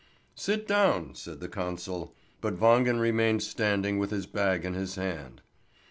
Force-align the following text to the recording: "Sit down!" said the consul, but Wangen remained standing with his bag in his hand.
"Sit 0.33 0.67
down!" 0.67 1.13
said 1.13 1.41
the 1.41 1.47
consul, 1.47 2.15
but 2.41 2.57
Wangen 2.59 2.99
remained 2.99 3.43
standing 3.43 3.99
with 3.99 4.09
his 4.09 4.25
bag 4.25 4.65
in 4.65 4.73
his 4.73 4.95
hand. 4.95 5.43